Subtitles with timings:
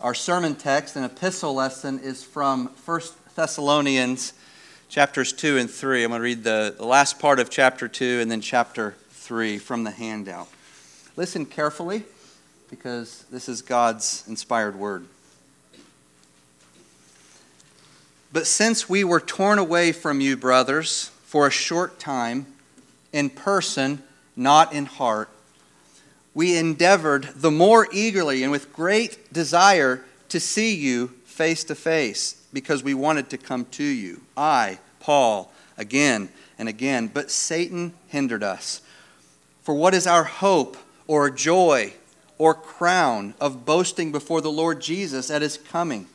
[0.00, 3.00] Our sermon text and epistle lesson is from 1
[3.34, 4.32] Thessalonians
[4.88, 6.04] chapters 2 and 3.
[6.04, 9.58] I'm going to read the, the last part of chapter 2 and then chapter 3
[9.58, 10.46] from the handout.
[11.16, 12.04] Listen carefully
[12.70, 15.04] because this is God's inspired word.
[18.32, 22.46] But since we were torn away from you, brothers, for a short time,
[23.12, 24.04] in person,
[24.36, 25.28] not in heart,
[26.38, 32.40] we endeavored the more eagerly and with great desire to see you face to face
[32.52, 34.20] because we wanted to come to you.
[34.36, 37.08] I, Paul, again and again.
[37.12, 38.82] But Satan hindered us.
[39.64, 40.76] For what is our hope
[41.08, 41.94] or joy
[42.38, 46.06] or crown of boasting before the Lord Jesus at his coming?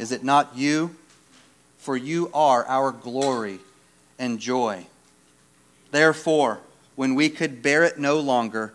[0.00, 0.96] Is it not you?
[1.78, 3.60] For you are our glory
[4.18, 4.86] and joy.
[5.92, 6.58] Therefore,
[6.96, 8.74] when we could bear it no longer,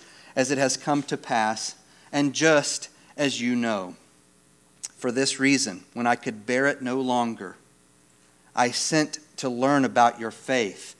[0.35, 1.75] as it has come to pass,
[2.11, 3.95] and just as you know.
[4.97, 7.55] For this reason, when I could bear it no longer,
[8.55, 10.95] I sent to learn about your faith,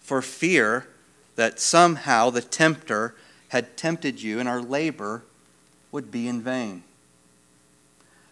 [0.00, 0.88] for fear
[1.36, 3.14] that somehow the tempter
[3.48, 5.22] had tempted you and our labor
[5.92, 6.82] would be in vain.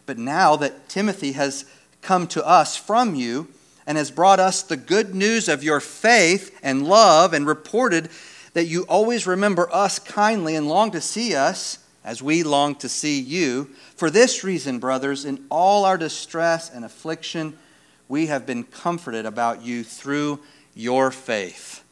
[0.06, 1.64] But now that Timothy has
[2.00, 3.48] come to us from you
[3.86, 8.08] and has brought us the good news of your faith and love and reported
[8.54, 12.88] that you always remember us kindly and long to see us as we long to
[12.88, 13.70] see you.
[13.96, 17.58] For this reason, brothers, in all our distress and affliction,
[18.08, 20.40] we have been comforted about you through
[20.74, 21.82] your faith.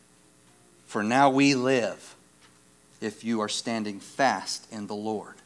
[0.86, 2.17] For now we live
[3.01, 5.36] if you are standing fast in the Lord.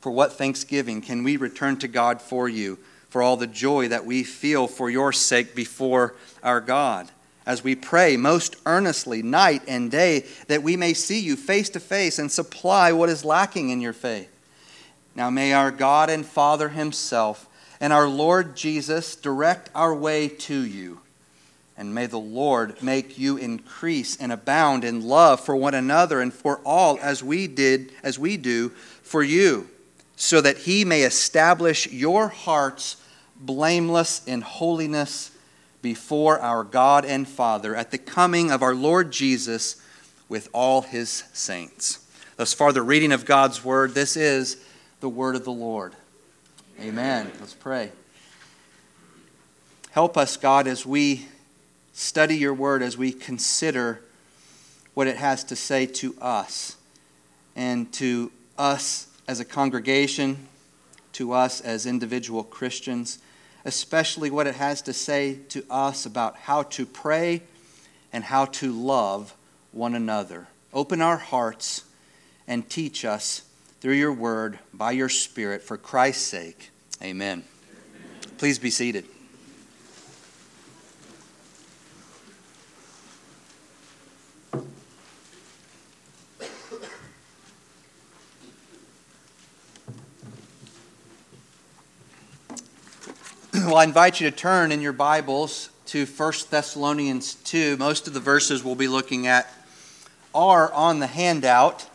[0.00, 2.78] For what thanksgiving can we return to God for you,
[3.10, 7.10] for all the joy that we feel for your sake before our God?
[7.46, 11.80] As we pray most earnestly, night and day, that we may see you face to
[11.80, 14.30] face and supply what is lacking in your faith.
[15.14, 17.48] Now may our God and Father Himself
[17.80, 21.00] and our Lord Jesus direct our way to you.
[21.76, 26.32] And may the Lord make you increase and abound in love for one another and
[26.32, 28.68] for all as we did, as we do
[29.02, 29.68] for you,
[30.14, 32.96] so that he may establish your hearts
[33.40, 35.30] blameless in holiness
[35.82, 39.80] before our God and Father at the coming of our Lord Jesus
[40.28, 42.06] with all his saints.
[42.36, 43.94] Thus far, the reading of God's word.
[43.94, 44.56] This is
[45.00, 45.94] the word of the Lord.
[46.80, 47.30] Amen.
[47.40, 47.92] Let's pray.
[49.90, 51.26] Help us, God, as we
[51.92, 54.00] study your word, as we consider
[54.94, 56.76] what it has to say to us
[57.56, 60.48] and to us as a congregation,
[61.12, 63.18] to us as individual Christians
[63.64, 67.42] especially what it has to say to us about how to pray
[68.12, 69.34] and how to love
[69.72, 70.48] one another.
[70.72, 71.84] Open our hearts
[72.46, 73.42] and teach us
[73.80, 76.70] through your word, by your Spirit, for Christ's sake.
[77.02, 77.42] Amen.
[77.42, 78.36] Amen.
[78.36, 79.04] Please be seated.
[93.66, 97.76] well, I invite you to turn in your Bibles to 1 Thessalonians 2.
[97.76, 99.52] Most of the verses we'll be looking at
[100.34, 101.86] are on the handout,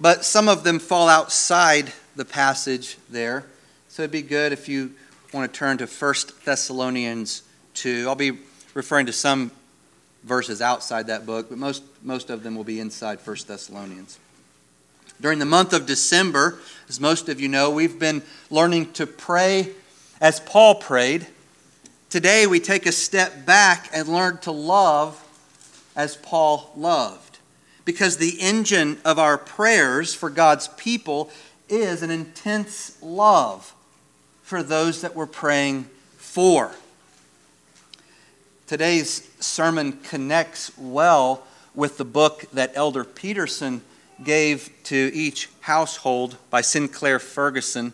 [0.00, 3.44] but some of them fall outside the passage there.
[3.88, 4.92] So it'd be good if you
[5.32, 7.42] want to turn to 1 Thessalonians
[7.74, 8.04] 2.
[8.06, 8.38] I'll be
[8.74, 9.50] referring to some
[10.22, 14.18] verses outside that book, but most, most of them will be inside 1 Thessalonians.
[15.20, 19.70] During the month of December, as most of you know, we've been learning to pray
[20.20, 21.26] as Paul prayed,
[22.10, 25.26] today we take a step back and learn to love
[25.96, 27.38] as Paul loved.
[27.84, 31.30] Because the engine of our prayers for God's people
[31.68, 33.74] is an intense love
[34.42, 36.72] for those that we're praying for.
[38.66, 41.44] Today's sermon connects well
[41.74, 43.80] with the book that Elder Peterson
[44.22, 47.92] gave to each household by Sinclair Ferguson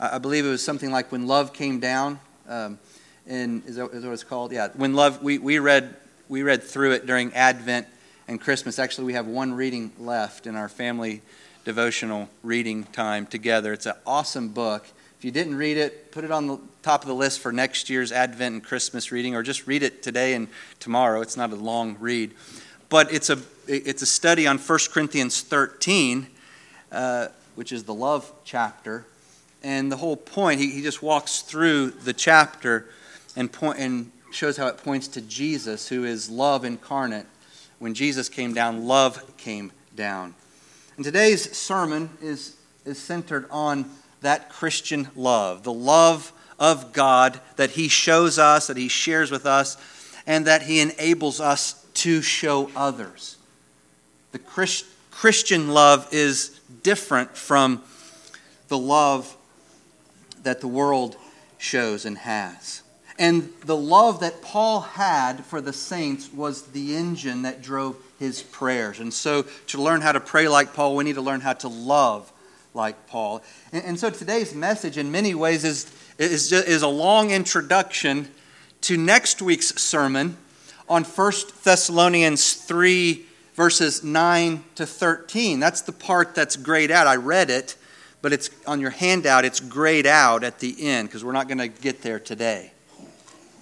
[0.00, 2.20] I believe it was something like when love came down.
[2.48, 2.78] Um,
[3.26, 4.52] in, is, that, is that what it's called?
[4.52, 5.22] Yeah, when love.
[5.22, 5.94] We, we read
[6.28, 7.86] we read through it during Advent
[8.28, 8.78] and Christmas.
[8.78, 11.22] Actually, we have one reading left in our family
[11.64, 13.72] devotional reading time together.
[13.72, 14.86] It's an awesome book.
[15.18, 17.90] If you didn't read it, put it on the top of the list for next
[17.90, 20.48] year's Advent and Christmas reading, or just read it today and
[20.78, 21.20] tomorrow.
[21.22, 22.34] It's not a long read.
[22.88, 26.28] But it's a, it's a study on 1 Corinthians 13,
[26.92, 29.04] uh, which is the love chapter.
[29.68, 32.88] And the whole point, he, he just walks through the chapter
[33.36, 37.26] and, point, and shows how it points to Jesus, who is love incarnate.
[37.78, 40.34] When Jesus came down, love came down.
[40.96, 42.56] And today's sermon is,
[42.86, 43.90] is centered on
[44.22, 49.44] that Christian love, the love of God that He shows us, that He shares with
[49.44, 49.76] us,
[50.26, 53.36] and that He enables us to show others.
[54.32, 57.82] The Christ, Christian love is different from
[58.68, 59.34] the love
[60.44, 61.16] that the world
[61.58, 62.82] shows and has.
[63.18, 68.42] And the love that Paul had for the saints was the engine that drove his
[68.42, 69.00] prayers.
[69.00, 71.68] And so, to learn how to pray like Paul, we need to learn how to
[71.68, 72.32] love
[72.74, 73.42] like Paul.
[73.72, 78.28] And, and so, today's message, in many ways, is, is, just, is a long introduction
[78.82, 80.36] to next week's sermon
[80.88, 81.32] on 1
[81.64, 85.58] Thessalonians 3, verses 9 to 13.
[85.58, 87.08] That's the part that's grayed out.
[87.08, 87.76] I read it,
[88.22, 91.58] but it's on your handout, it's grayed out at the end because we're not going
[91.58, 92.72] to get there today.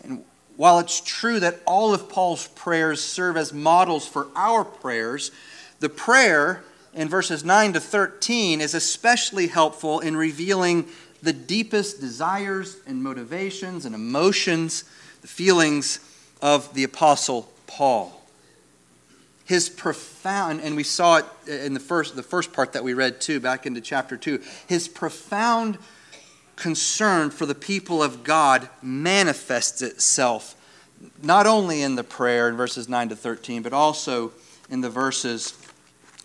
[0.03, 0.25] And
[0.57, 5.31] while it's true that all of Paul's prayers serve as models for our prayers,
[5.81, 6.63] the prayer
[6.95, 10.87] in verses 9 to 13 is especially helpful in revealing
[11.23, 14.85] the deepest desires and motivations and emotions,
[15.21, 16.01] the feelings
[16.41, 18.16] of the Apostle Paul.
[19.47, 23.21] His profound, and we saw it in the first, the first part that we read
[23.21, 25.79] too, back into chapter 2, his profound
[26.57, 30.55] concern for the people of God manifests itself
[31.23, 34.33] not only in the prayer in verses 9 to 13, but also
[34.69, 35.55] in the verses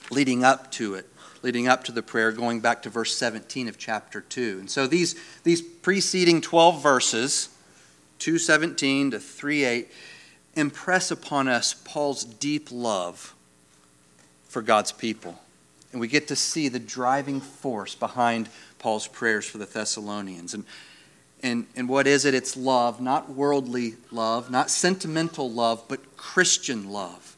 [0.10, 1.08] leading up to it,
[1.42, 4.58] leading up to the prayer, going back to verse 17 of chapter 2.
[4.60, 7.50] And so these, these preceding 12 verses,
[8.20, 9.90] 217 to 38,
[10.56, 13.34] impress upon us Paul's deep love
[14.48, 15.40] for God's people.
[15.92, 18.50] And we get to see the driving force behind
[18.80, 20.54] Paul's prayers for the Thessalonians.
[20.54, 20.66] And,
[21.44, 22.34] and, and what is it?
[22.34, 27.36] It's love, not worldly love, not sentimental love, but Christian love.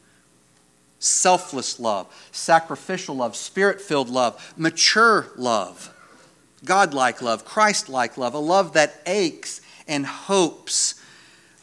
[1.00, 5.94] Selfless love, sacrificial love, spirit filled love, mature love,
[6.64, 10.96] God-like love, Christ like love, a love that aches and hopes,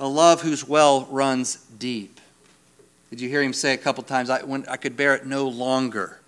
[0.00, 2.20] a love whose well runs deep.
[3.10, 5.46] Did you hear him say a couple times, I, when, I could bear it no
[5.46, 6.20] longer?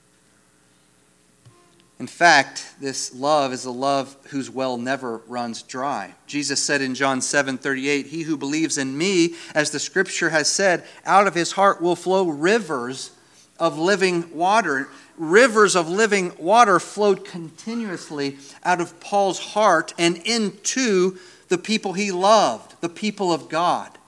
[1.98, 6.12] In fact, this love is a love whose well never runs dry.
[6.26, 10.48] Jesus said in John 7 38, He who believes in me, as the scripture has
[10.48, 13.12] said, out of his heart will flow rivers
[13.58, 14.88] of living water.
[15.16, 21.18] Rivers of living water flowed continuously out of Paul's heart and into
[21.52, 23.98] the people he loved, the people of God.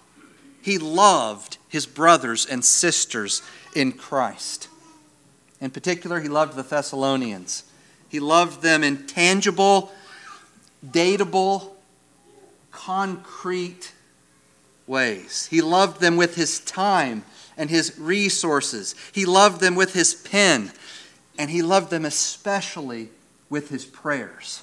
[0.62, 3.42] He loved his brothers and sisters
[3.76, 4.68] in Christ.
[5.60, 7.64] In particular, he loved the Thessalonians.
[8.08, 9.92] He loved them in tangible,
[10.82, 11.72] dateable,
[12.70, 13.92] concrete
[14.86, 15.46] ways.
[15.50, 17.24] He loved them with his time
[17.58, 18.94] and his resources.
[19.12, 20.72] He loved them with his pen.
[21.38, 23.10] And he loved them especially
[23.50, 24.62] with his prayers.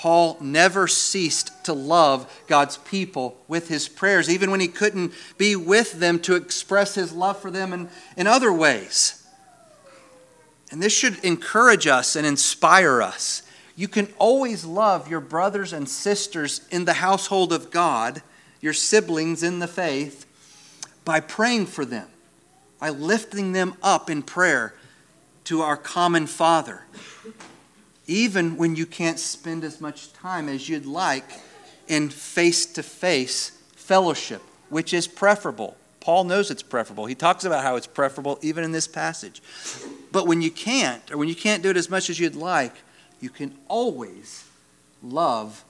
[0.00, 5.54] Paul never ceased to love God's people with his prayers, even when he couldn't be
[5.54, 9.22] with them to express his love for them in, in other ways.
[10.70, 13.42] And this should encourage us and inspire us.
[13.76, 18.22] You can always love your brothers and sisters in the household of God,
[18.62, 20.24] your siblings in the faith,
[21.04, 22.08] by praying for them,
[22.78, 24.72] by lifting them up in prayer
[25.44, 26.84] to our common Father.
[28.10, 31.30] Even when you can't spend as much time as you'd like
[31.86, 35.76] in face to face fellowship, which is preferable.
[36.00, 37.06] Paul knows it's preferable.
[37.06, 39.40] He talks about how it's preferable even in this passage.
[40.10, 42.74] But when you can't, or when you can't do it as much as you'd like,
[43.20, 44.44] you can always
[45.04, 45.64] love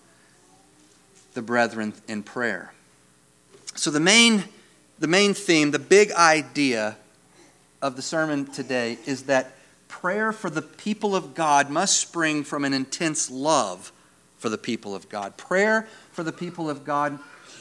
[1.35, 2.73] the brethren in prayer.
[3.75, 4.45] So the main,
[4.99, 6.97] the main theme, the big idea
[7.83, 9.53] of the sermon today is that
[9.91, 13.93] prayer for the people of God must spring from an intense love
[14.39, 15.37] for the people of God.
[15.37, 17.19] Prayer for the people of God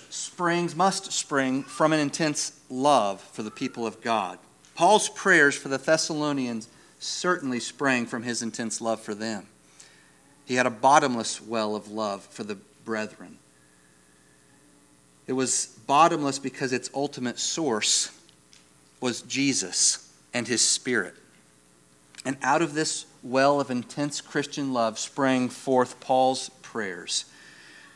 [0.09, 4.39] springs, must spring from an intense love for the people of God.
[4.75, 6.69] Paul's prayers for the Thessalonians
[7.00, 9.48] certainly sprang from his intense love for them.
[10.45, 13.38] He had a bottomless well of love for the brethren.
[15.27, 18.12] It was bottomless because its ultimate source
[19.01, 21.15] was Jesus and his Spirit.
[22.25, 27.25] And out of this well of intense Christian love sprang forth Paul's prayers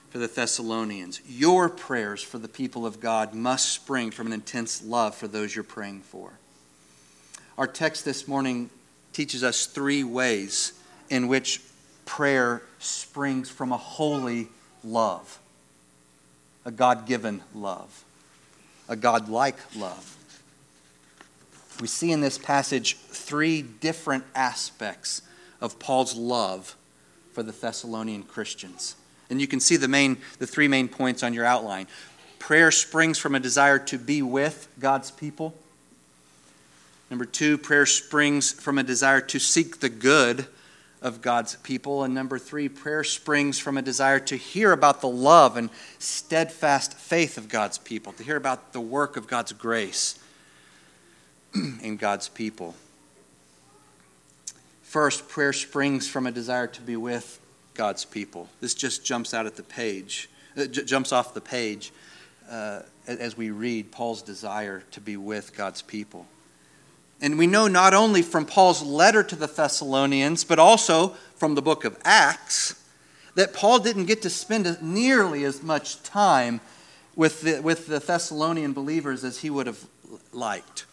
[0.09, 1.21] for the Thessalonians.
[1.27, 5.55] Your prayers for the people of God must spring from an intense love for those
[5.55, 6.31] you're praying for.
[7.57, 8.69] Our text this morning
[9.11, 10.73] teaches us three ways
[11.09, 11.61] in which
[12.05, 14.49] prayer springs from a holy
[14.83, 15.39] love,
[16.65, 18.03] a God given love,
[18.89, 20.15] a God like love.
[21.83, 25.21] We see in this passage three different aspects
[25.59, 26.77] of Paul's love
[27.33, 28.95] for the Thessalonian Christians.
[29.29, 31.87] And you can see the main the three main points on your outline.
[32.39, 35.55] Prayer springs from a desire to be with God's people.
[37.09, 40.47] Number 2, prayer springs from a desire to seek the good
[41.01, 42.05] of God's people.
[42.05, 46.93] And number 3, prayer springs from a desire to hear about the love and steadfast
[46.93, 50.17] faith of God's people, to hear about the work of God's grace
[51.81, 52.75] in God's people.
[54.81, 57.39] First, prayer springs from a desire to be with
[57.73, 58.49] God's people.
[58.61, 61.91] This just jumps out at the page, uh, j- jumps off the page
[62.49, 66.27] uh, as we read Paul's desire to be with God's people.
[67.21, 71.61] And we know not only from Paul's letter to the Thessalonians, but also from the
[71.61, 72.75] book of Acts,
[73.35, 76.61] that Paul didn't get to spend nearly as much time
[77.15, 79.85] with the, with the Thessalonian believers as he would have
[80.31, 80.85] liked.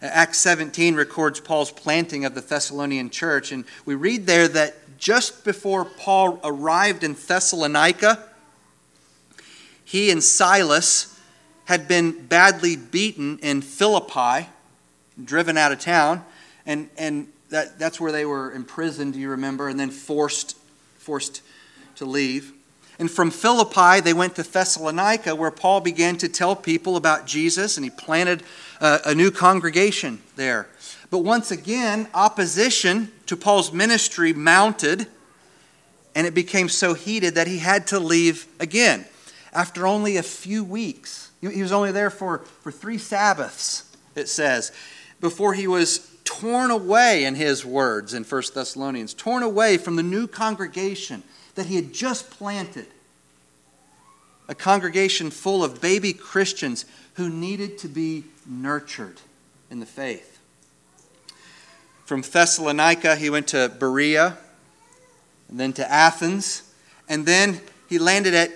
[0.00, 5.44] Acts 17 records Paul's planting of the Thessalonian church, and we read there that just
[5.44, 8.24] before Paul arrived in Thessalonica,
[9.84, 11.18] he and Silas
[11.64, 14.48] had been badly beaten in Philippi,
[15.22, 16.24] driven out of town,
[16.64, 20.56] and, and that, that's where they were imprisoned, do you remember, and then forced,
[20.98, 21.42] forced
[21.96, 22.52] to leave.
[22.98, 27.76] And from Philippi, they went to Thessalonica, where Paul began to tell people about Jesus,
[27.76, 28.42] and he planted
[28.80, 30.68] a, new congregation there.
[31.10, 35.06] But once again, opposition to Paul's ministry mounted,
[36.14, 39.06] and it became so heated that he had to leave again.
[39.52, 44.72] After only a few weeks, he was only there for, for three Sabbaths, it says,
[45.20, 50.02] before he was torn away, in his words in 1 Thessalonians, torn away from the
[50.02, 51.22] new congregation
[51.54, 52.86] that he had just planted.
[54.48, 59.20] A congregation full of baby Christians who needed to be nurtured
[59.70, 60.38] in the faith.
[62.04, 64.38] From Thessalonica, he went to Berea,
[65.48, 66.62] and then to Athens,
[67.08, 68.50] and then he landed at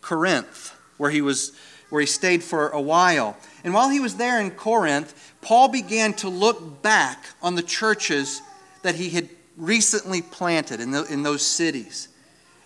[0.00, 1.52] Corinth, where he was
[1.90, 3.36] where he stayed for a while.
[3.64, 8.42] And while he was there in Corinth, Paul began to look back on the churches
[8.82, 12.07] that he had recently planted in, the, in those cities.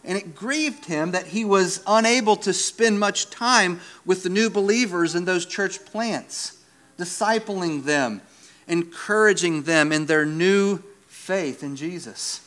[0.05, 4.51] And it grieved him that he was unable to spend much time with the new
[4.51, 6.59] believers in those church plants,
[6.99, 8.21] discipling them,
[8.67, 12.41] encouraging them in their new faith in Jesus.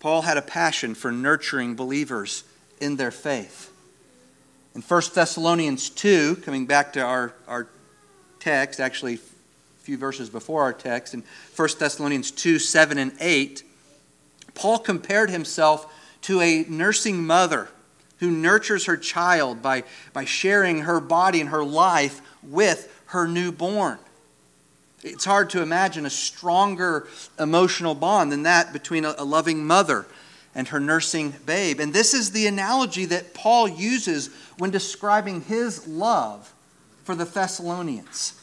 [0.00, 2.44] Paul had a passion for nurturing believers
[2.80, 3.72] in their faith.
[4.74, 7.68] In 1 Thessalonians 2, coming back to our, our
[8.38, 11.24] text, actually a few verses before our text, in
[11.56, 13.64] 1 Thessalonians 2 7 and 8,
[14.54, 17.68] Paul compared himself to a nursing mother
[18.18, 23.98] who nurtures her child by, by sharing her body and her life with her newborn.
[25.02, 27.06] It's hard to imagine a stronger
[27.38, 30.06] emotional bond than that between a, a loving mother
[30.54, 31.78] and her nursing babe.
[31.78, 36.52] And this is the analogy that Paul uses when describing his love
[37.04, 38.34] for the Thessalonians.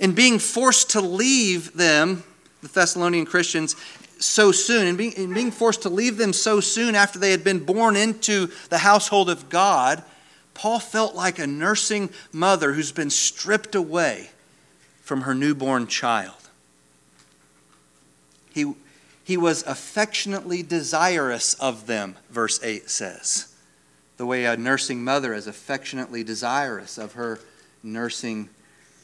[0.00, 2.24] In being forced to leave them,
[2.62, 3.74] the Thessalonian Christians,
[4.20, 7.42] so soon, and being, and being forced to leave them so soon after they had
[7.42, 10.02] been born into the household of God,
[10.54, 14.30] Paul felt like a nursing mother who's been stripped away
[15.00, 16.34] from her newborn child.
[18.52, 18.74] He,
[19.24, 23.54] he was affectionately desirous of them, verse 8 says.
[24.18, 27.40] The way a nursing mother is affectionately desirous of her
[27.82, 28.50] nursing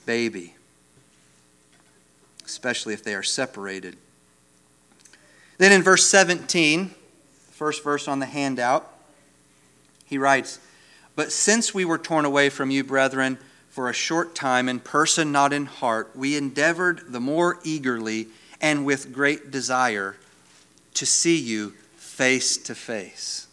[0.04, 0.54] baby,
[2.44, 3.96] especially if they are separated.
[5.58, 6.90] Then in verse 17,
[7.50, 8.92] first verse on the handout,
[10.04, 10.58] he writes,
[11.14, 15.32] But since we were torn away from you, brethren, for a short time, in person,
[15.32, 18.28] not in heart, we endeavored the more eagerly
[18.60, 20.16] and with great desire
[20.94, 23.46] to see you face to face.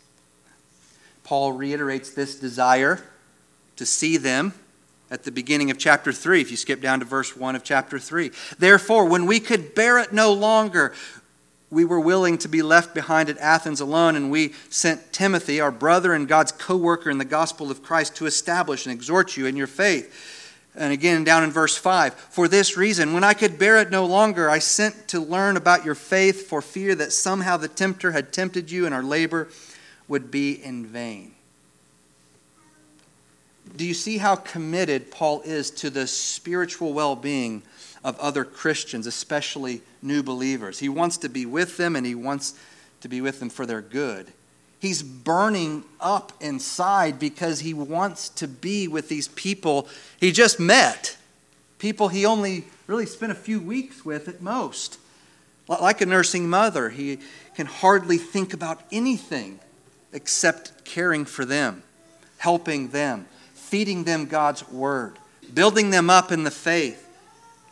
[1.24, 3.02] Paul reiterates this desire
[3.76, 4.54] to see them
[5.10, 8.00] at the beginning of chapter 3, if you skip down to verse 1 of chapter
[8.00, 8.32] 3.
[8.58, 10.94] Therefore, when we could bear it no longer,
[11.74, 15.72] we were willing to be left behind at Athens alone, and we sent Timothy, our
[15.72, 19.48] brother and God's co worker in the gospel of Christ, to establish and exhort you
[19.48, 20.42] in your faith.
[20.76, 24.06] And again, down in verse 5 For this reason, when I could bear it no
[24.06, 28.32] longer, I sent to learn about your faith for fear that somehow the tempter had
[28.32, 29.50] tempted you and our labor
[30.08, 31.34] would be in vain.
[33.76, 37.64] Do you see how committed Paul is to the spiritual well being
[38.04, 40.80] of other Christians, especially new believers?
[40.80, 42.54] He wants to be with them and he wants
[43.02, 44.32] to be with them for their good.
[44.80, 49.88] He's burning up inside because he wants to be with these people
[50.20, 51.18] he just met,
[51.80, 55.00] people he only really spent a few weeks with at most.
[55.68, 57.20] Like a nursing mother, he
[57.56, 59.60] can hardly think about anything
[60.12, 61.84] except caring for them,
[62.38, 65.18] helping them, feeding them God's word,
[65.54, 67.03] building them up in the faith,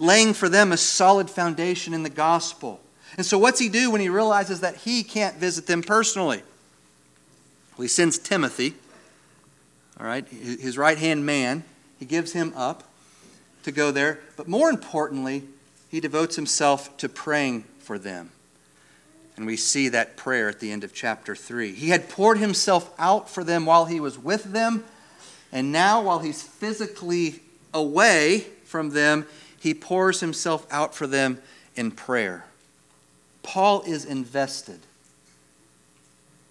[0.02, 2.82] laying for them a solid foundation in the gospel.
[3.18, 6.42] And so, what's he do when he realizes that he can't visit them personally?
[7.78, 8.74] Well, he sends Timothy,
[10.00, 11.64] all right, his right hand man.
[12.00, 12.84] He gives him up
[13.64, 14.20] to go there.
[14.36, 15.44] But more importantly,
[15.90, 18.32] he devotes himself to praying for them.
[19.38, 21.74] And we see that prayer at the end of chapter 3.
[21.74, 24.84] He had poured himself out for them while he was with them.
[25.52, 27.42] And now, while he's physically
[27.74, 29.28] away from them,
[29.62, 31.40] he pours himself out for them
[31.76, 32.46] in prayer.
[33.44, 34.80] Paul is invested.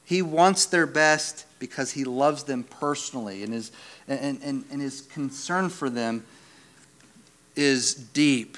[0.05, 3.73] He wants their best because he loves them personally, and his,
[4.07, 6.25] and, and, and his concern for them
[7.57, 8.57] is deep.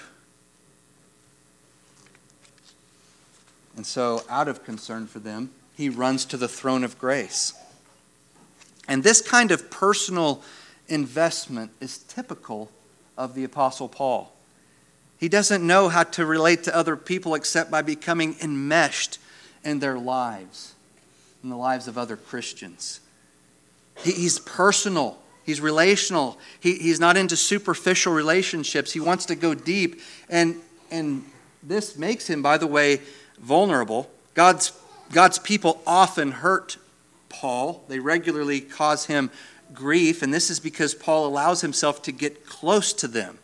[3.75, 7.55] And so, out of concern for them, he runs to the throne of grace.
[8.87, 10.43] And this kind of personal
[10.89, 12.71] investment is typical
[13.17, 14.31] of the Apostle Paul.
[15.23, 19.21] He doesn't know how to relate to other people except by becoming enmeshed
[19.63, 20.75] in their lives
[21.45, 22.99] in the lives of other Christians.
[23.99, 28.91] He, he's personal, he's relational, he, he's not into superficial relationships.
[28.91, 30.01] He wants to go deep.
[30.29, 30.57] And,
[30.91, 31.25] and
[31.63, 33.01] this makes him, by the way,
[33.39, 34.11] vulnerable.
[34.35, 34.73] God's,
[35.13, 36.79] God's people often hurt
[37.29, 39.31] Paul, they regularly cause him
[39.73, 43.39] grief, and this is because Paul allows himself to get close to them.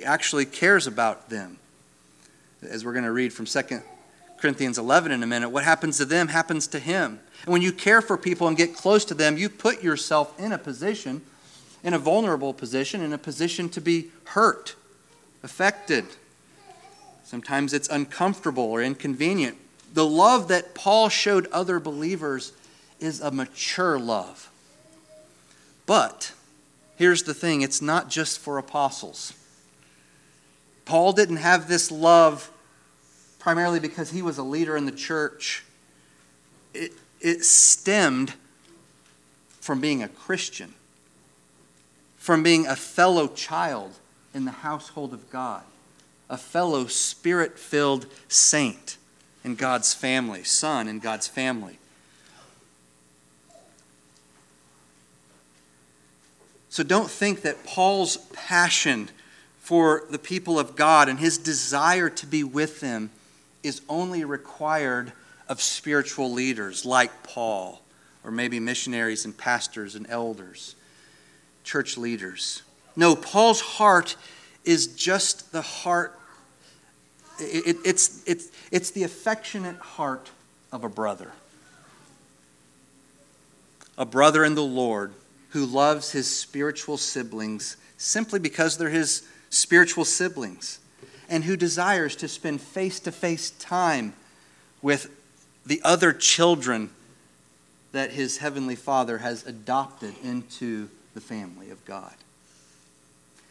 [0.00, 1.58] He actually cares about them.
[2.62, 3.82] As we're going to read from 2
[4.38, 5.50] Corinthians 11 in a minute.
[5.50, 7.20] What happens to them happens to him.
[7.44, 10.52] And when you care for people and get close to them, you put yourself in
[10.52, 11.20] a position,
[11.84, 14.74] in a vulnerable position, in a position to be hurt,
[15.42, 16.06] affected.
[17.22, 19.58] Sometimes it's uncomfortable or inconvenient.
[19.92, 22.54] The love that Paul showed other believers
[23.00, 24.50] is a mature love.
[25.84, 26.32] But
[26.96, 29.34] here's the thing it's not just for apostles.
[30.90, 32.50] Paul didn't have this love
[33.38, 35.62] primarily because he was a leader in the church,
[36.74, 38.34] it, it stemmed
[39.60, 40.74] from being a Christian,
[42.16, 44.00] from being a fellow child
[44.34, 45.62] in the household of God,
[46.28, 48.96] a fellow spirit filled saint
[49.44, 51.78] in God's family, son in God's family.
[56.68, 59.10] So don't think that Paul's passion
[59.70, 63.08] for the people of God and his desire to be with them
[63.62, 65.12] is only required
[65.48, 67.80] of spiritual leaders like Paul,
[68.24, 70.74] or maybe missionaries and pastors and elders,
[71.62, 72.62] church leaders.
[72.96, 74.16] No, Paul's heart
[74.64, 76.18] is just the heart,
[77.38, 80.32] it, it, it's, it's, it's the affectionate heart
[80.72, 81.30] of a brother.
[83.96, 85.12] A brother in the Lord
[85.50, 90.78] who loves his spiritual siblings simply because they're his spiritual siblings
[91.28, 94.14] and who desires to spend face to face time
[94.80, 95.10] with
[95.66, 96.90] the other children
[97.92, 102.14] that his heavenly Father has adopted into the family of God.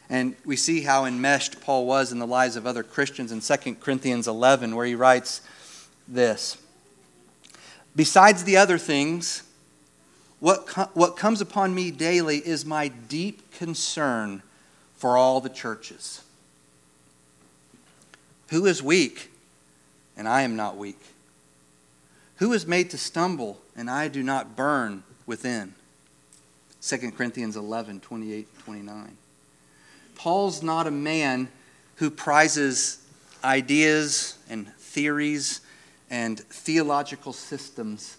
[0.09, 3.75] And we see how enmeshed Paul was in the lives of other Christians in 2
[3.75, 5.41] Corinthians 11, where he writes
[6.07, 6.57] this
[7.95, 9.43] Besides the other things,
[10.39, 14.41] what, co- what comes upon me daily is my deep concern
[14.99, 16.21] for all the churches.
[18.49, 19.31] Who is weak,
[20.17, 20.99] and I am not weak?
[22.35, 25.73] Who is made to stumble, and I do not burn within?
[26.81, 29.17] 2 Corinthians 11, 28 29.
[30.15, 31.47] Paul's not a man
[31.95, 33.01] who prizes
[33.41, 35.61] ideas and theories
[36.09, 38.17] and theological systems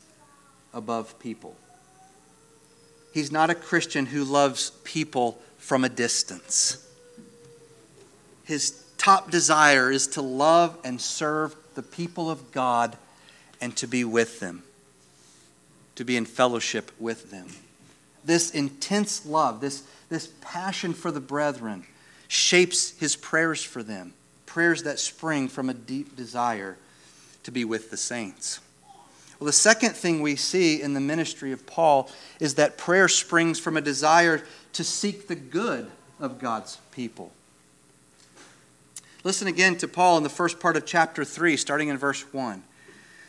[0.72, 1.56] above people.
[3.12, 6.84] He's not a Christian who loves people from a distance.
[8.44, 12.96] His top desire is to love and serve the people of God
[13.60, 14.64] and to be with them,
[15.94, 17.46] to be in fellowship with them.
[18.24, 21.86] this intense love, this, this passion for the brethren,
[22.28, 24.12] shapes his prayers for them,
[24.46, 26.76] prayers that spring from a deep desire
[27.42, 28.60] to be with the saints.
[29.40, 33.58] Well, the second thing we see in the ministry of Paul is that prayer springs
[33.58, 34.42] from a desire
[34.74, 37.32] to seek the good of God's people.
[39.24, 42.62] Listen again to Paul in the first part of chapter 3, starting in verse 1.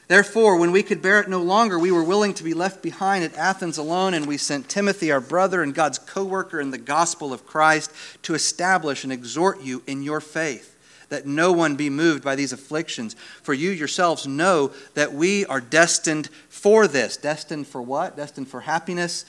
[0.09, 3.23] Therefore, when we could bear it no longer, we were willing to be left behind
[3.23, 6.77] at Athens alone, and we sent Timothy, our brother and God's co worker in the
[6.77, 7.89] gospel of Christ,
[8.23, 10.77] to establish and exhort you in your faith,
[11.11, 13.15] that no one be moved by these afflictions.
[13.43, 17.17] For you yourselves know that we are destined for this.
[17.17, 18.15] Destined for what?
[18.15, 19.25] Destined for happiness,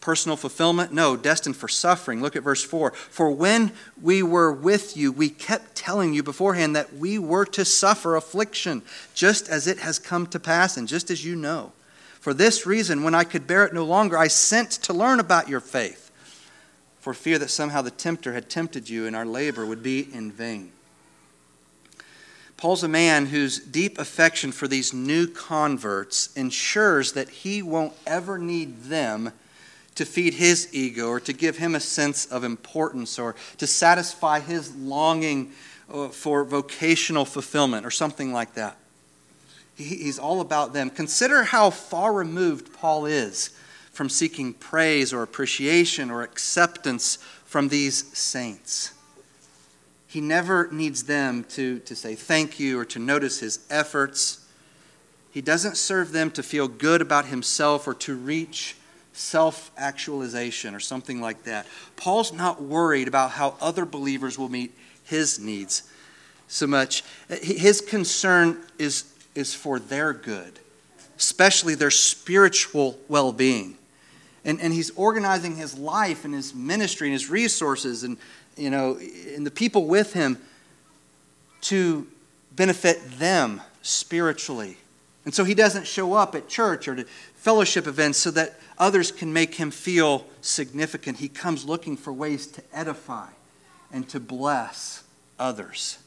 [0.00, 0.92] personal fulfillment?
[0.92, 2.20] No, destined for suffering.
[2.20, 2.90] Look at verse 4.
[2.90, 7.64] For when we were with you, we kept telling you beforehand that we were to
[7.64, 8.82] suffer affliction,
[9.14, 11.72] just as it has come to pass, and just as you know.
[12.20, 15.48] For this reason, when I could bear it no longer, I sent to learn about
[15.48, 16.10] your faith,
[17.00, 20.30] for fear that somehow the tempter had tempted you and our labor would be in
[20.30, 20.72] vain.
[22.56, 28.38] Paul's a man whose deep affection for these new converts ensures that he won't ever
[28.38, 29.32] need them
[29.96, 34.40] to feed his ego or to give him a sense of importance or to satisfy
[34.40, 35.52] his longing
[35.92, 38.76] uh, for vocational fulfillment or something like that.
[39.76, 40.88] He's all about them.
[40.88, 43.50] Consider how far removed Paul is
[43.92, 48.93] from seeking praise or appreciation or acceptance from these saints.
[50.14, 54.46] He never needs them to, to say thank you or to notice his efforts.
[55.32, 58.76] He doesn't serve them to feel good about himself or to reach
[59.12, 61.66] self actualization or something like that.
[61.96, 64.72] Paul's not worried about how other believers will meet
[65.02, 65.82] his needs
[66.46, 67.02] so much.
[67.28, 70.60] His concern is, is for their good,
[71.18, 73.78] especially their spiritual well being.
[74.44, 78.16] And, and he's organizing his life and his ministry and his resources and,
[78.56, 78.98] you know,
[79.34, 80.38] and the people with him
[81.62, 82.06] to
[82.52, 84.76] benefit them spiritually.
[85.24, 87.04] And so he doesn't show up at church or to
[87.36, 91.18] fellowship events so that others can make him feel significant.
[91.18, 93.28] He comes looking for ways to edify
[93.92, 95.02] and to bless
[95.38, 95.98] others.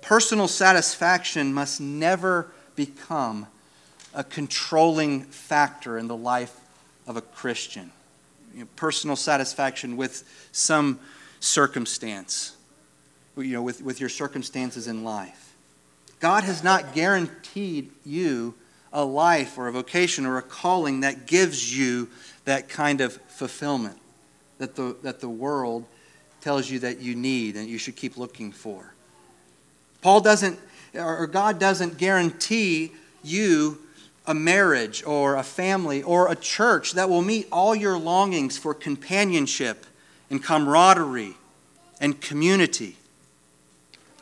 [0.00, 3.46] Personal satisfaction must never become
[4.14, 6.58] a controlling factor in the life
[7.06, 7.92] of a Christian.
[8.54, 11.00] You know, personal satisfaction with some
[11.40, 12.56] circumstance,
[13.36, 15.54] you know, with, with your circumstances in life.
[16.20, 18.54] God has not guaranteed you
[18.92, 22.08] a life or a vocation or a calling that gives you
[22.44, 23.98] that kind of fulfillment
[24.58, 25.84] that the, that the world
[26.40, 28.94] tells you that you need and you should keep looking for.
[30.00, 30.58] Paul doesn't,
[30.94, 33.78] or God doesn't guarantee you
[34.28, 38.74] a marriage or a family or a church that will meet all your longings for
[38.74, 39.86] companionship
[40.30, 41.34] and camaraderie
[41.98, 42.96] and community.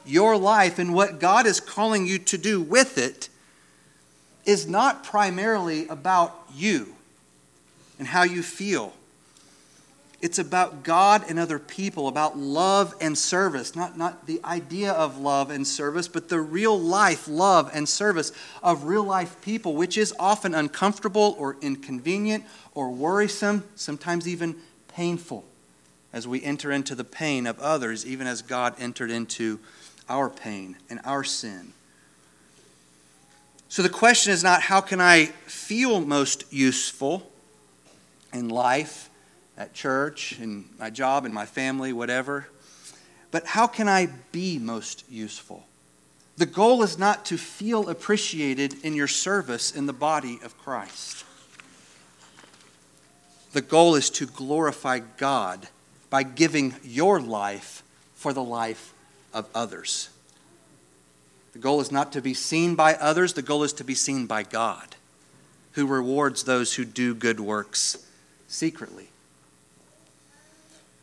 [0.06, 3.28] Your life and what God is calling you to do with it
[4.44, 6.94] is not primarily about you
[7.98, 8.94] and how you feel.
[10.20, 13.76] It's about God and other people, about love and service.
[13.76, 18.32] Not, not the idea of love and service, but the real life love and service
[18.62, 24.56] of real life people, which is often uncomfortable or inconvenient or worrisome, sometimes even
[24.88, 25.44] painful
[26.12, 29.60] as we enter into the pain of others, even as God entered into
[30.08, 31.72] our pain and our sin.
[33.68, 37.30] So the question is not how can I feel most useful
[38.32, 39.10] in life,
[39.56, 42.46] at church, in my job, in my family, whatever,
[43.30, 45.64] but how can I be most useful?
[46.36, 51.24] The goal is not to feel appreciated in your service in the body of Christ.
[53.52, 55.68] The goal is to glorify God
[56.10, 57.82] by giving your life
[58.14, 58.92] for the life
[59.32, 60.10] of others.
[61.54, 64.26] The goal is not to be seen by others, the goal is to be seen
[64.26, 64.96] by God,
[65.72, 68.06] who rewards those who do good works
[68.46, 69.08] secretly.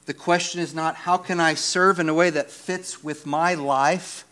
[0.05, 3.53] The question is not how can I serve in a way that fits with my
[3.53, 4.25] life,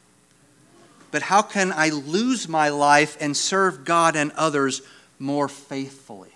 [1.11, 4.81] but how can I lose my life and serve God and others
[5.19, 6.31] more faithfully?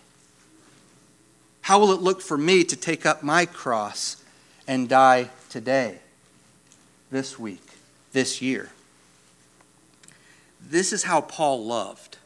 [1.62, 4.24] How will it look for me to take up my cross
[4.68, 6.00] and die today,
[7.10, 7.68] this week,
[8.12, 8.70] this year?
[10.62, 12.18] This is how Paul loved.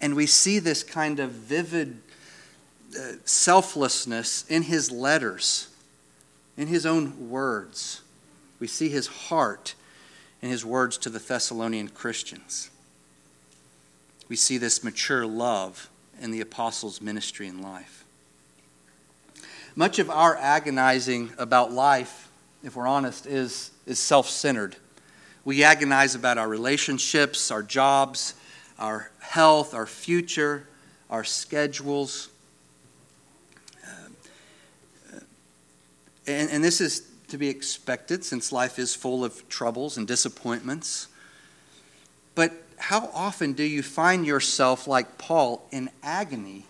[0.00, 2.00] And we see this kind of vivid
[2.96, 5.68] uh, selflessness in his letters,
[6.56, 8.02] in his own words.
[8.60, 9.74] We see his heart
[10.40, 12.70] in his words to the Thessalonian Christians.
[14.28, 18.04] We see this mature love in the apostles' ministry and life.
[19.74, 22.30] Much of our agonizing about life,
[22.62, 24.76] if we're honest, is, is self centered.
[25.44, 28.34] We agonize about our relationships, our jobs,
[28.78, 30.68] our health, our future,
[31.10, 32.28] our schedules.
[36.26, 41.08] And, and this is to be expected since life is full of troubles and disappointments.
[42.34, 46.66] But how often do you find yourself like Paul in agony?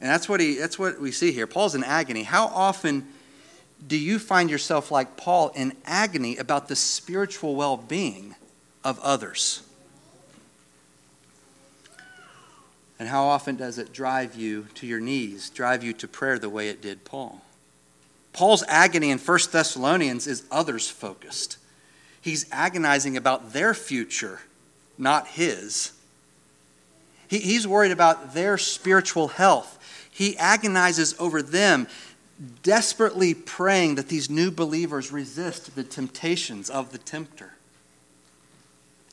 [0.00, 1.46] And that's what he that's what we see here.
[1.46, 2.22] Paul's in agony.
[2.22, 3.08] How often
[3.86, 8.34] do you find yourself like Paul in agony about the spiritual well-being
[8.82, 9.62] of others?
[12.98, 16.48] And how often does it drive you to your knees, drive you to prayer the
[16.48, 17.42] way it did Paul?
[18.34, 21.56] Paul's agony in 1 Thessalonians is others focused.
[22.20, 24.40] He's agonizing about their future,
[24.98, 25.92] not his.
[27.28, 29.78] He, he's worried about their spiritual health.
[30.10, 31.86] He agonizes over them,
[32.62, 37.52] desperately praying that these new believers resist the temptations of the tempter.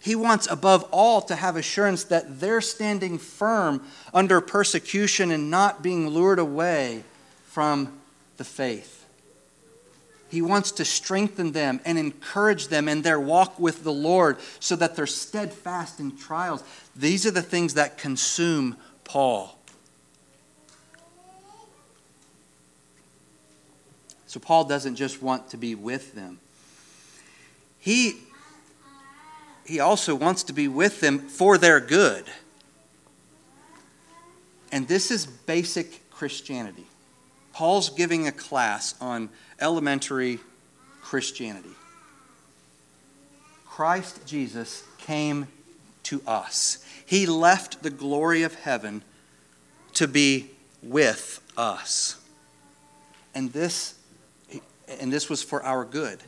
[0.02, 5.84] He wants, above all, to have assurance that they're standing firm under persecution and not
[5.84, 7.04] being lured away
[7.46, 8.00] from
[8.38, 9.01] the faith.
[10.32, 14.78] He wants to strengthen them and encourage them in their walk with the Lord so
[14.78, 16.64] that they're steadfast in trials.
[16.96, 19.60] These are the things that consume Paul.
[24.26, 26.40] So, Paul doesn't just want to be with them,
[27.78, 28.16] he,
[29.66, 32.24] he also wants to be with them for their good.
[34.72, 36.88] And this is basic Christianity.
[37.54, 40.40] Paul's giving a class on elementary
[41.02, 41.76] Christianity.
[43.66, 45.48] Christ Jesus came
[46.04, 46.86] to us.
[47.06, 49.04] He left the glory of heaven
[49.94, 52.18] to be with us.
[53.34, 53.96] And this,
[55.00, 56.20] and this was for our good.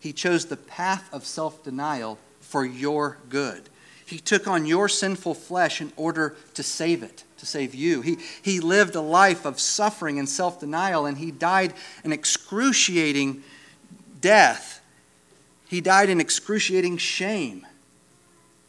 [0.00, 3.68] He chose the path of self denial for your good.
[4.06, 8.00] He took on your sinful flesh in order to save it to save you.
[8.00, 13.42] He, he lived a life of suffering and self denial, and he died an excruciating
[14.20, 14.80] death.
[15.68, 17.66] He died in excruciating shame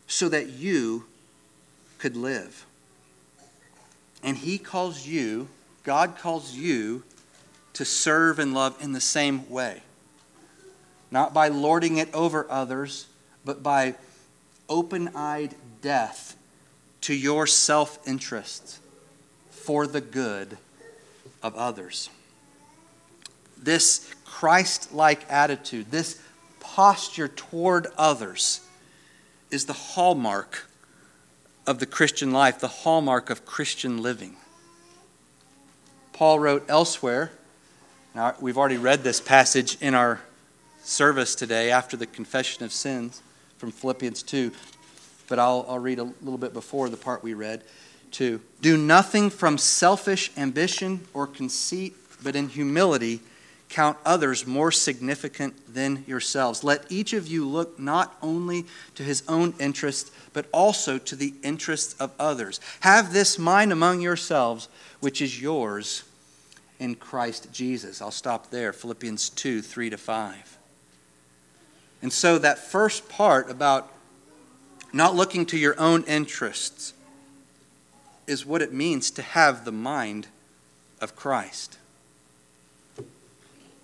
[0.07, 1.05] so that you
[1.97, 2.65] could live.
[4.21, 5.47] And he calls you,
[5.83, 7.03] God calls you,
[7.73, 9.83] to serve and love in the same way.
[11.11, 13.07] Not by lording it over others,
[13.43, 13.95] but by
[14.67, 16.35] open eyed death
[17.06, 18.80] to your self interest
[19.52, 20.58] for the good
[21.44, 22.10] of others.
[23.56, 26.20] This Christ like attitude, this
[26.60, 28.62] posture toward others,
[29.52, 30.65] is the hallmark
[31.68, 34.38] of the Christian life, the hallmark of Christian living.
[36.12, 37.32] Paul wrote elsewhere,
[38.15, 40.22] now we've already read this passage in our
[40.82, 43.22] service today after the confession of sins
[43.60, 44.52] from Philippians 2
[45.27, 47.63] but I'll, I'll read a little bit before the part we read
[48.11, 48.41] too.
[48.61, 53.19] Do nothing from selfish ambition or conceit, but in humility
[53.69, 56.63] count others more significant than yourselves.
[56.63, 61.33] Let each of you look not only to his own interest, but also to the
[61.43, 62.59] interests of others.
[62.81, 66.03] Have this mind among yourselves, which is yours
[66.79, 68.01] in Christ Jesus.
[68.01, 68.71] I'll stop there.
[68.71, 70.57] Philippians 2 3 to 5.
[72.01, 73.91] And so, that first part about
[74.95, 76.93] not looking to your own interests,
[78.27, 80.25] is what it means to have the mind
[81.01, 81.77] of Christ.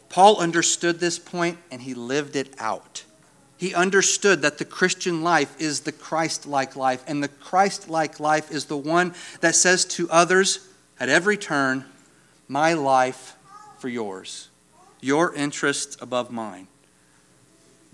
[0.07, 3.03] Paul understood this point and he lived it out.
[3.57, 8.19] He understood that the Christian life is the Christ like life, and the Christ like
[8.21, 10.65] life is the one that says to others
[10.97, 11.83] at every turn,
[12.47, 13.35] My life
[13.79, 14.47] for yours,
[15.01, 16.67] your interests above mine.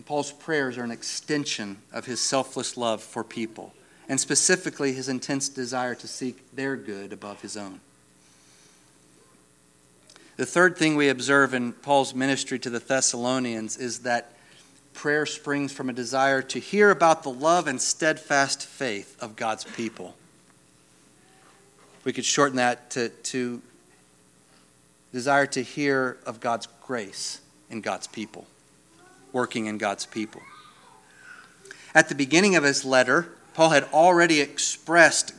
[0.07, 3.73] Paul's prayers are an extension of his selfless love for people,
[4.07, 7.81] and specifically his intense desire to seek their good above his own.
[10.37, 14.31] The third thing we observe in Paul's ministry to the Thessalonians is that
[14.93, 19.65] prayer springs from a desire to hear about the love and steadfast faith of God's
[19.65, 20.15] people.
[22.05, 23.61] We could shorten that to, to
[25.11, 28.47] desire to hear of God's grace in God's people
[29.37, 30.41] working in God's people.
[31.93, 35.31] At the beginning of his letter, Paul had already expressed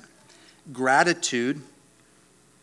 [0.72, 1.60] gratitude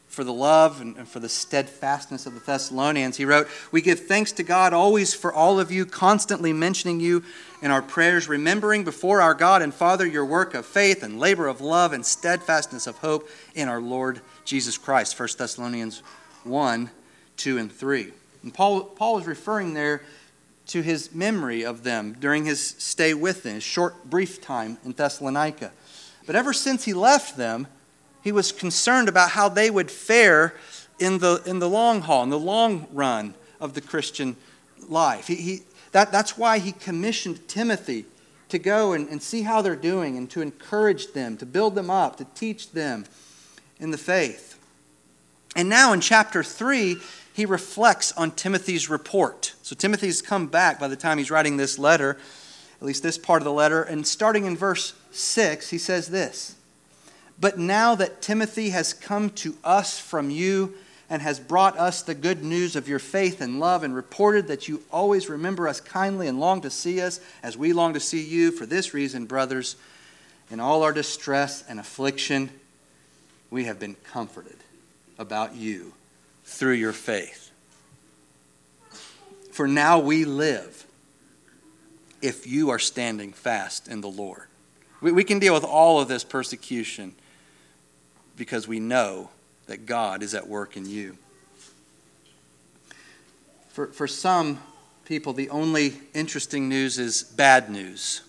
[0.08, 3.17] for the love and, for the steadfastness of the Thessalonians.
[3.17, 7.21] He wrote, We give thanks to God always for all of you, constantly mentioning you
[7.62, 11.48] in our prayers, remembering before our God and Father your work of faith and labor
[11.48, 15.19] of love and steadfastness of hope in our Lord Jesus Christ.
[15.19, 16.02] 1 Thessalonians
[16.45, 16.89] 1,
[17.36, 18.13] 2, and 3.
[18.43, 20.02] And Paul, Paul is referring there
[20.67, 24.93] to his memory of them during his stay with them, his short, brief time in
[24.93, 25.71] Thessalonica.
[26.25, 27.67] But ever since he left them,
[28.23, 30.56] he was concerned about how they would fare
[30.99, 34.36] in the, in the long haul, in the long run of the Christian
[34.88, 35.28] life.
[35.28, 38.06] He, he, that, that's why he commissioned Timothy
[38.49, 41.89] to go and, and see how they're doing and to encourage them, to build them
[41.89, 43.06] up, to teach them
[43.80, 44.58] in the faith.
[45.56, 46.97] And now in chapter 3,
[47.36, 49.56] he reflects on Timothy's report.
[49.62, 52.17] So Timothy's come back by the time he's writing this letter,
[52.80, 53.84] at least this part of the letter.
[53.84, 56.56] And starting in verse 6, he says this
[57.38, 60.76] But now that Timothy has come to us from you
[61.10, 64.69] and has brought us the good news of your faith and love, and reported that
[64.69, 68.24] you always remember us kindly and long to see us as we long to see
[68.24, 69.76] you, for this reason, brothers,
[70.50, 72.50] in all our distress and affliction,
[73.52, 74.58] we have been comforted
[75.19, 75.91] about you
[76.45, 77.51] through your faith.
[79.51, 80.86] For now we live
[82.21, 84.47] if you are standing fast in the Lord.
[85.01, 87.13] We, we can deal with all of this persecution
[88.38, 89.29] because we know
[89.67, 91.17] that God is at work in you.
[93.69, 94.60] For, for some
[95.05, 98.21] people, the only interesting news is bad news.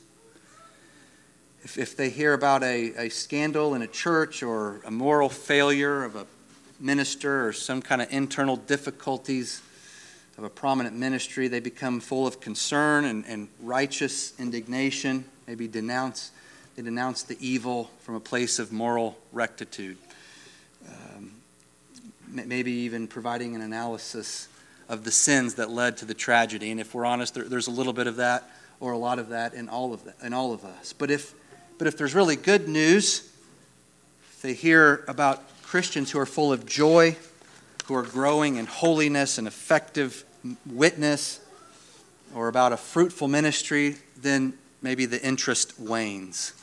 [1.63, 6.05] If, if they hear about a, a scandal in a church or a moral failure
[6.05, 6.27] of a
[6.81, 9.63] minister or some kind of internal difficulties
[10.39, 16.31] of a prominent ministry, they become full of concern and, and righteous indignation, maybe denounce,
[16.77, 19.97] they denounce the evil from a place of moral rectitude.
[20.87, 21.33] Um,
[22.29, 24.49] maybe even providing an analysis
[24.89, 26.71] of the sins that led to the tragedy.
[26.71, 29.31] And if we're honest, there, there's a little bit of that or a lot of
[29.31, 30.93] that in all of, in all of us.
[30.93, 31.35] But if,
[31.79, 33.33] but if there's really good news,
[34.31, 35.43] if they hear about
[35.77, 37.15] Christians who are full of joy,
[37.85, 40.25] who are growing in holiness and effective
[40.65, 41.39] witness,
[42.35, 46.55] or about a fruitful ministry, then maybe the interest wanes.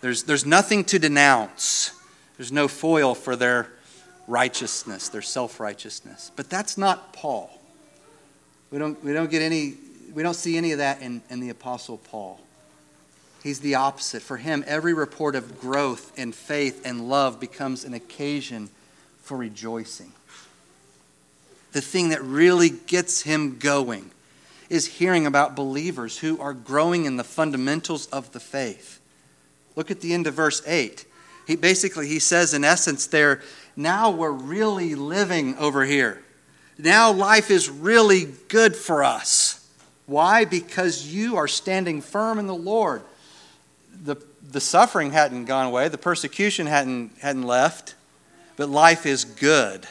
[0.00, 1.92] There's, there's nothing to denounce,
[2.38, 3.68] there's no foil for their
[4.26, 6.32] righteousness, their self righteousness.
[6.34, 7.56] But that's not Paul.
[8.72, 9.74] We don't, we don't get any,
[10.12, 12.40] we don't see any of that in, in the Apostle Paul.
[13.42, 14.22] He's the opposite.
[14.22, 18.68] For him, every report of growth in faith and love becomes an occasion
[19.22, 20.12] for rejoicing.
[21.72, 24.10] The thing that really gets him going
[24.68, 29.00] is hearing about believers who are growing in the fundamentals of the faith.
[29.76, 31.04] Look at the end of verse 8.
[31.46, 33.40] He basically he says in essence there,
[33.74, 36.22] now we're really living over here.
[36.76, 39.68] Now life is really good for us.
[40.06, 40.44] Why?
[40.44, 43.02] Because you are standing firm in the Lord
[43.92, 47.94] the, the suffering hadn't gone away, the persecution hadn't, hadn't left,
[48.56, 49.86] but life is good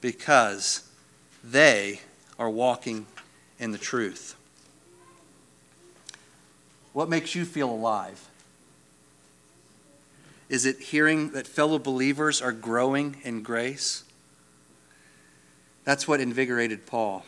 [0.00, 0.88] because
[1.42, 2.00] they
[2.38, 3.06] are walking
[3.58, 4.34] in the truth.
[6.92, 8.28] What makes you feel alive?
[10.48, 14.04] Is it hearing that fellow believers are growing in grace?
[15.84, 17.24] That's what invigorated Paul.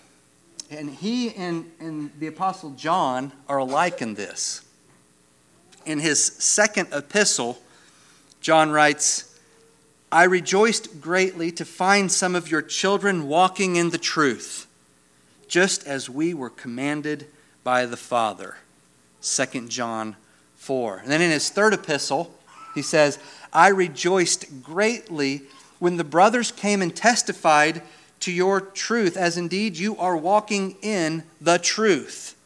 [0.70, 4.62] And he and, and the Apostle John are alike in this
[5.86, 7.58] in his second epistle,
[8.40, 9.38] John writes,
[10.12, 14.66] I rejoiced greatly to find some of your children walking in the truth,
[15.46, 17.26] just as we were commanded
[17.62, 18.56] by the Father.
[19.22, 20.16] 2 John
[20.56, 20.98] 4.
[20.98, 22.34] And then in his third epistle,
[22.74, 23.18] he says,
[23.52, 25.42] I rejoiced greatly
[25.78, 27.82] when the brothers came and testified
[28.20, 32.36] to your truth, as indeed you are walking in the truth.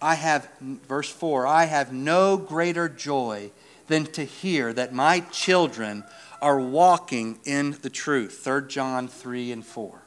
[0.00, 3.50] I have, verse 4, I have no greater joy
[3.88, 6.04] than to hear that my children
[6.40, 8.40] are walking in the truth.
[8.44, 10.02] 3 John 3 and 4.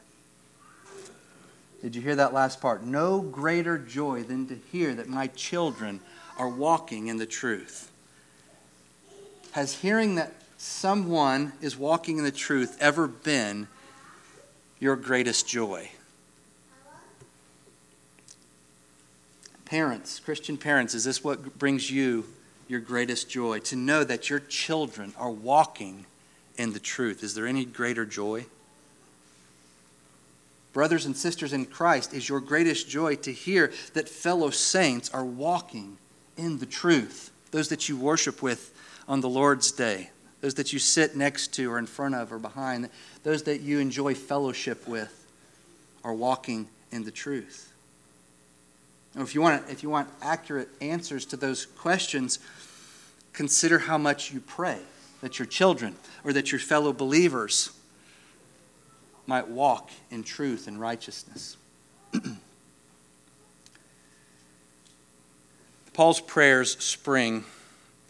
[1.82, 2.84] Did you hear that last part?
[2.84, 6.00] No greater joy than to hear that my children
[6.38, 7.90] are walking in the truth.
[9.50, 13.66] Has hearing that someone is walking in the truth ever been
[14.78, 15.90] your greatest joy?
[19.72, 22.26] Parents, Christian parents, is this what brings you
[22.68, 23.58] your greatest joy?
[23.60, 26.04] To know that your children are walking
[26.58, 27.24] in the truth.
[27.24, 28.44] Is there any greater joy?
[30.74, 35.24] Brothers and sisters in Christ, is your greatest joy to hear that fellow saints are
[35.24, 35.96] walking
[36.36, 38.74] in the truth, those that you worship with
[39.08, 40.10] on the Lord's day,
[40.42, 42.90] those that you sit next to or in front of or behind,
[43.22, 45.26] those that you enjoy fellowship with
[46.04, 47.71] are walking in the truth.
[49.14, 52.38] Now, if you want, if you want accurate answers to those questions,
[53.32, 54.78] consider how much you pray
[55.20, 57.70] that your children or that your fellow believers
[59.26, 61.56] might walk in truth and righteousness.
[65.92, 67.44] Paul's prayers spring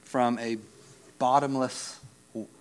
[0.05, 0.59] from a
[1.18, 1.98] bottomless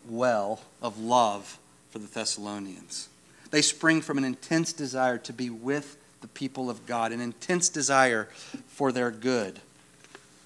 [0.07, 1.59] well of love
[1.91, 3.07] for the Thessalonians.
[3.51, 7.67] They spring from an intense desire to be with the people of God, an intense
[7.69, 8.25] desire
[8.67, 9.59] for their good,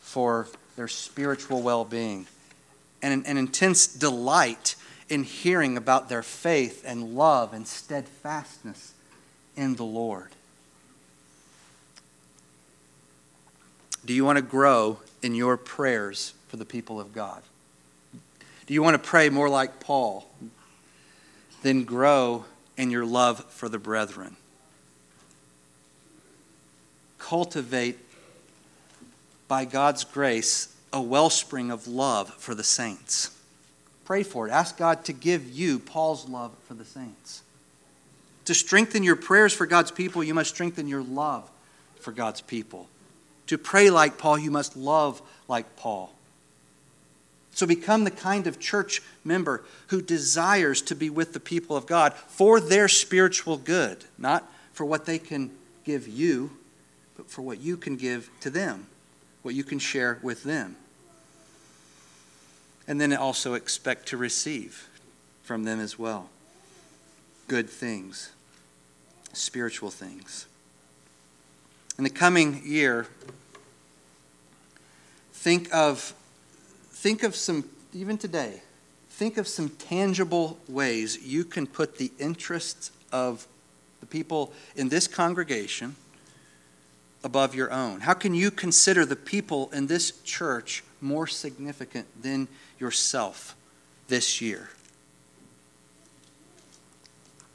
[0.02, 2.28] for their spiritual well being,
[3.02, 4.76] and an, intense delight
[5.10, 8.94] in hearing about their faith and love and steadfastness
[9.56, 10.30] in the Lord.
[14.06, 17.42] Do you want to grow in your prayers for the people of God?
[18.68, 20.30] Do you want to pray more like Paul?
[21.64, 22.46] Then grow
[22.78, 24.38] in your love for the brethren.
[27.26, 27.98] Cultivate,
[29.48, 33.36] by God's grace, a wellspring of love for the saints.
[34.06, 34.52] Pray for it.
[34.52, 37.42] Ask God to give you Paul's love for the saints.
[38.46, 41.50] To strengthen your prayers for God's people, you must strengthen your love
[42.00, 42.88] for God's people.
[43.48, 46.14] To pray like Paul, you must love like Paul.
[47.56, 51.88] So become the kind of church member who desires to be with the people of
[51.88, 55.50] God for their spiritual good, not for what they can
[55.86, 56.52] give you,
[57.16, 58.88] but for what you can give to them,
[59.42, 60.76] what you can share with them.
[62.88, 64.90] And then also expect to receive
[65.44, 66.30] from them as well
[67.48, 68.32] good things,
[69.34, 70.48] spiritual things.
[71.98, 73.08] In the coming year,
[75.32, 76.14] think of
[76.90, 78.62] think of some, even today,
[79.10, 83.46] think of some tangible ways you can put the interests of
[84.00, 85.96] the people in this congregation
[87.26, 88.02] above your own?
[88.02, 92.48] How can you consider the people in this church more significant than
[92.80, 93.56] yourself
[94.08, 94.70] this year?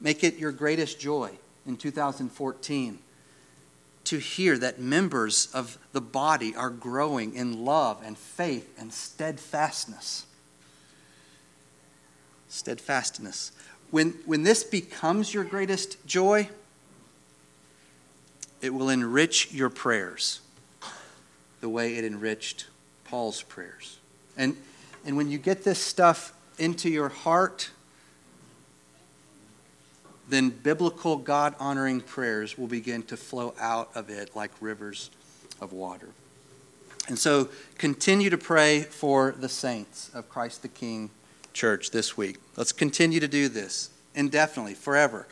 [0.00, 1.30] Make it your greatest joy
[1.66, 2.98] in 2014
[4.02, 10.26] to hear that members of the body are growing in love and faith and steadfastness.
[12.48, 13.52] Steadfastness.
[13.92, 16.48] When, when this becomes your greatest joy,
[18.60, 20.40] it will enrich your prayers
[21.60, 22.66] the way it enriched
[23.04, 23.98] Paul's prayers.
[24.36, 24.56] And,
[25.04, 27.70] and when you get this stuff into your heart,
[30.28, 35.10] then biblical God honoring prayers will begin to flow out of it like rivers
[35.60, 36.08] of water.
[37.08, 41.10] And so continue to pray for the saints of Christ the King
[41.52, 42.38] Church this week.
[42.56, 45.26] Let's continue to do this indefinitely, forever.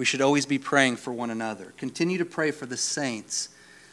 [0.00, 1.74] We should always be praying for one another.
[1.76, 3.50] Continue to pray for the saints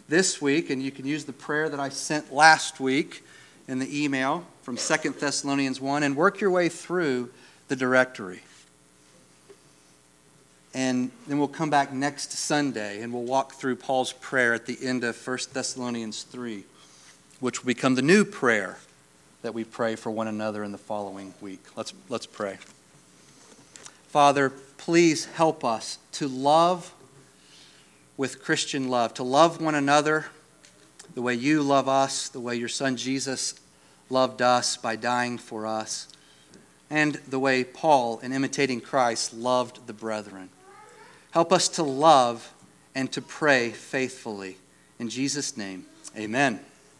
[0.07, 3.25] this week, and you can use the prayer that I sent last week
[3.67, 7.29] in the email from Second Thessalonians 1 and work your way through
[7.67, 8.39] the directory.
[10.73, 14.77] And then we'll come back next Sunday and we'll walk through Paul's prayer at the
[14.81, 16.63] end of 1 Thessalonians 3,
[17.41, 18.77] which will become the new prayer
[19.41, 21.65] that we pray for one another in the following week.
[21.75, 22.59] Let's, let's pray.
[24.07, 26.93] Father, please help us to love
[28.15, 30.25] with Christian love, to love one another
[31.13, 33.55] the way you love us, the way your son Jesus
[34.09, 36.07] loved us by dying for us,
[36.89, 40.49] and the way Paul, in imitating Christ, loved the brethren.
[41.31, 42.53] Help us to love
[42.95, 44.57] and to pray faithfully.
[44.99, 46.59] In Jesus' name, amen.